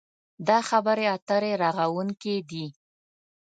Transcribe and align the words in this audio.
دا 0.47 0.57
خبرې 0.69 1.05
اترې 1.15 1.51
رغوونکې 1.63 2.35
دي. 2.49 2.65